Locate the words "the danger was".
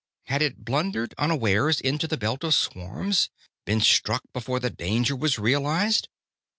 4.59-5.37